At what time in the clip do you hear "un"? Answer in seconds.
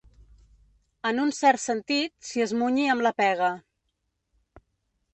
1.25-1.33